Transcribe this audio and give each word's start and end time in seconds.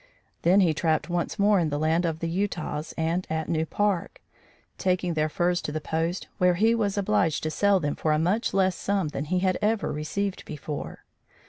Then 0.41 0.61
he 0.61 0.73
trapped 0.73 1.11
once 1.11 1.37
more 1.37 1.59
in 1.59 1.69
the 1.69 1.77
land 1.77 2.07
of 2.07 2.21
the 2.21 2.27
Utahs 2.27 2.91
and 2.97 3.27
at 3.29 3.47
New 3.47 3.67
Park, 3.67 4.19
taking 4.79 5.13
their 5.13 5.29
furs 5.29 5.61
to 5.61 5.71
the 5.71 5.79
post 5.79 6.27
where 6.39 6.55
he 6.55 6.73
was 6.73 6.97
obliged 6.97 7.43
to 7.43 7.51
sell 7.51 7.79
them 7.79 7.95
for 7.95 8.11
a 8.11 8.17
much 8.17 8.51
less 8.51 8.75
sum 8.75 9.09
than 9.09 9.25
he 9.25 9.41
had 9.41 9.59
ever 9.61 9.93
received 9.93 10.43
before. 10.45 11.05